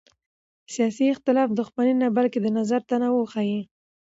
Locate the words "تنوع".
2.89-3.25